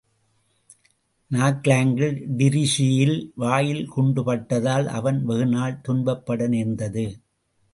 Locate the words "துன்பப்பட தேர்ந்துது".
5.87-7.05